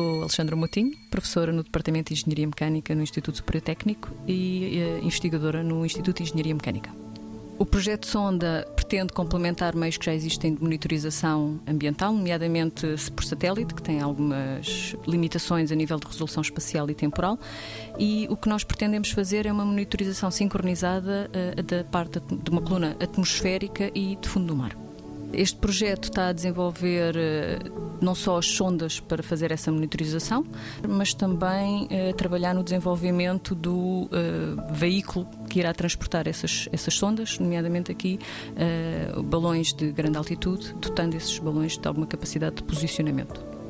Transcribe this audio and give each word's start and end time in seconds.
Alexandra 0.00 0.56
Motinho, 0.56 0.92
professora 1.10 1.52
no 1.52 1.62
Departamento 1.62 2.12
de 2.12 2.20
Engenharia 2.20 2.46
Mecânica 2.46 2.94
no 2.94 3.02
Instituto 3.02 3.36
Superior 3.36 3.62
Técnico 3.62 4.10
e 4.26 4.98
uh, 5.00 5.04
investigadora 5.04 5.62
no 5.62 5.84
Instituto 5.84 6.18
de 6.18 6.22
Engenharia 6.24 6.54
Mecânica. 6.54 6.90
O 7.58 7.66
projeto 7.66 8.06
Sonda 8.06 8.66
pretende 8.74 9.12
complementar 9.12 9.76
meios 9.76 9.96
que 9.96 10.06
já 10.06 10.14
existem 10.14 10.54
de 10.54 10.62
monitorização 10.62 11.60
ambiental, 11.66 12.12
nomeadamente 12.12 12.86
por 13.14 13.24
satélite, 13.24 13.74
que 13.74 13.82
tem 13.82 14.00
algumas 14.00 14.96
limitações 15.06 15.70
a 15.70 15.74
nível 15.74 15.98
de 15.98 16.06
resolução 16.06 16.40
espacial 16.40 16.90
e 16.90 16.94
temporal, 16.94 17.38
e 17.98 18.26
o 18.30 18.36
que 18.36 18.48
nós 18.48 18.64
pretendemos 18.64 19.10
fazer 19.10 19.46
é 19.46 19.52
uma 19.52 19.64
monitorização 19.64 20.30
sincronizada 20.30 21.30
uh, 21.30 21.62
da 21.62 21.84
parte 21.84 22.20
de 22.20 22.50
uma 22.50 22.62
coluna 22.62 22.96
atmosférica 23.00 23.90
e 23.94 24.16
de 24.16 24.28
fundo 24.28 24.46
do 24.46 24.56
mar. 24.56 24.76
Este 25.32 25.56
projeto 25.56 26.04
está 26.04 26.28
a 26.28 26.32
desenvolver 26.32 27.16
eh, 27.16 27.58
não 28.02 28.14
só 28.14 28.38
as 28.38 28.46
sondas 28.46 29.00
para 29.00 29.22
fazer 29.22 29.50
essa 29.52 29.70
monitorização, 29.70 30.44
mas 30.86 31.14
também 31.14 31.86
eh, 31.90 32.12
trabalhar 32.12 32.54
no 32.54 32.62
desenvolvimento 32.62 33.54
do 33.54 33.72
uh, 33.72 34.08
veículo 34.72 35.26
que 35.48 35.60
irá 35.60 35.72
transportar 35.72 36.26
essas, 36.26 36.68
essas 36.72 36.94
sondas, 36.94 37.38
nomeadamente 37.38 37.92
aqui 37.92 38.18
uh, 39.16 39.22
balões 39.22 39.72
de 39.72 39.90
grande 39.92 40.18
altitude, 40.18 40.74
dotando 40.74 41.16
esses 41.16 41.38
balões 41.38 41.78
de 41.78 41.86
alguma 41.86 42.06
capacidade 42.06 42.56
de 42.56 42.62
posicionamento. 42.62 43.61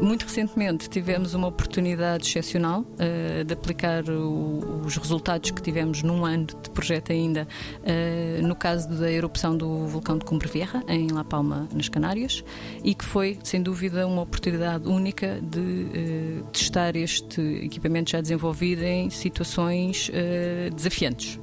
Muito 0.00 0.22
recentemente 0.22 0.88
tivemos 0.88 1.34
uma 1.34 1.48
oportunidade 1.48 2.24
excepcional 2.26 2.82
uh, 2.82 3.44
de 3.44 3.52
aplicar 3.52 4.08
o, 4.08 4.82
os 4.84 4.96
resultados 4.96 5.50
que 5.50 5.60
tivemos 5.60 6.04
num 6.04 6.24
ano 6.24 6.46
de 6.46 6.70
projeto 6.70 7.10
ainda, 7.10 7.48
uh, 7.82 8.46
no 8.46 8.54
caso 8.54 8.88
da 8.88 9.10
erupção 9.10 9.56
do 9.56 9.86
vulcão 9.86 10.16
de 10.16 10.24
Cumbre 10.24 10.48
Vieja, 10.48 10.84
em 10.86 11.08
La 11.08 11.24
Palma, 11.24 11.68
nas 11.74 11.88
Canárias, 11.88 12.44
e 12.84 12.94
que 12.94 13.04
foi, 13.04 13.38
sem 13.42 13.60
dúvida, 13.60 14.06
uma 14.06 14.22
oportunidade 14.22 14.86
única 14.88 15.40
de 15.42 15.58
uh, 15.58 16.44
testar 16.52 16.94
este 16.94 17.40
equipamento 17.64 18.12
já 18.12 18.20
desenvolvido 18.20 18.84
em 18.84 19.10
situações 19.10 20.10
desafiantes 20.74 21.40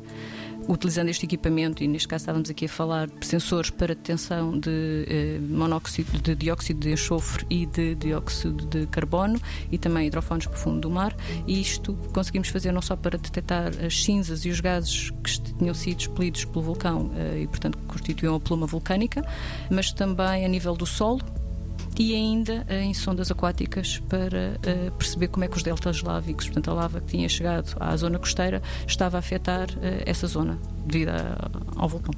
utilizando 0.67 1.09
este 1.09 1.25
equipamento, 1.25 1.83
e 1.83 1.87
neste 1.87 2.07
caso 2.07 2.23
estávamos 2.23 2.49
aqui 2.49 2.65
a 2.65 2.69
falar 2.69 3.07
de 3.07 3.25
sensores 3.25 3.69
para 3.69 3.95
detecção 3.95 4.57
de 4.59 5.05
eh, 5.07 5.39
monóxido 5.41 6.19
de 6.19 6.35
dióxido 6.35 6.79
de 6.79 6.91
enxofre 6.91 7.45
e 7.49 7.65
de 7.65 7.95
dióxido 7.95 8.65
de 8.65 8.87
carbono 8.87 9.39
e 9.71 9.77
também 9.77 10.07
hidrofones 10.07 10.47
o 10.47 10.51
fundo 10.53 10.81
do 10.81 10.89
mar. 10.89 11.15
E 11.47 11.61
isto 11.61 11.95
conseguimos 12.13 12.49
fazer 12.49 12.71
não 12.71 12.81
só 12.81 12.95
para 12.95 13.17
detectar 13.17 13.71
as 13.83 14.03
cinzas 14.03 14.45
e 14.45 14.49
os 14.49 14.59
gases 14.59 15.11
que 15.23 15.41
tinham 15.57 15.73
sido 15.73 15.99
expelidos 15.99 16.45
pelo 16.45 16.63
vulcão 16.63 17.11
eh, 17.15 17.41
e, 17.43 17.47
portanto, 17.47 17.77
constituíam 17.87 18.35
a 18.35 18.39
pluma 18.39 18.65
vulcânica, 18.65 19.23
mas 19.69 19.91
também 19.91 20.45
a 20.45 20.47
nível 20.47 20.75
do 20.75 20.85
solo 20.85 21.21
e 21.97 22.13
ainda 22.13 22.65
em 22.69 22.93
sondas 22.93 23.31
aquáticas 23.31 24.01
para 24.09 24.57
uh, 24.57 24.91
perceber 24.91 25.27
como 25.29 25.45
é 25.45 25.47
que 25.47 25.57
os 25.57 25.63
deltas 25.63 26.01
lávicos, 26.01 26.45
portanto 26.45 26.69
a 26.71 26.73
lava 26.73 27.01
que 27.01 27.07
tinha 27.07 27.29
chegado 27.29 27.75
à 27.79 27.95
zona 27.95 28.19
costeira, 28.19 28.61
estava 28.87 29.17
a 29.17 29.19
afetar 29.19 29.69
uh, 29.69 30.03
essa 30.05 30.27
zona 30.27 30.59
devido 30.85 31.09
a, 31.09 31.49
ao 31.75 31.87
vulcão. 31.87 32.13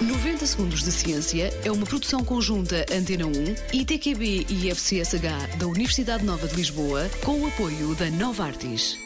90 0.00 0.44
Segundos 0.44 0.82
de 0.82 0.92
Ciência 0.92 1.50
é 1.64 1.72
uma 1.72 1.86
produção 1.86 2.22
conjunta 2.22 2.84
Antena 2.92 3.26
1, 3.26 3.30
ITQB 3.72 4.46
e 4.50 4.70
FCSH 4.70 5.56
da 5.58 5.66
Universidade 5.66 6.22
Nova 6.22 6.46
de 6.46 6.54
Lisboa, 6.54 7.08
com 7.24 7.40
o 7.40 7.46
apoio 7.46 7.94
da 7.94 8.10
Nova 8.10 8.44
Artis. 8.44 9.05